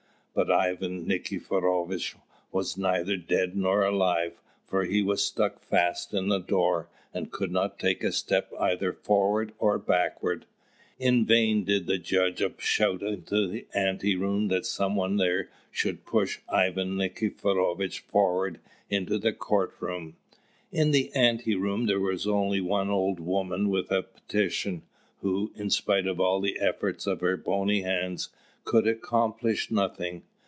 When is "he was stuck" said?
4.85-5.59